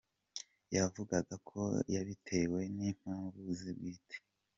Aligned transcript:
Yavugaga 0.75 1.35
ko 1.49 1.61
yabitewe 1.93 2.59
n’impamvu 2.75 3.39
ze 3.59 3.69
bwite. 3.77 4.17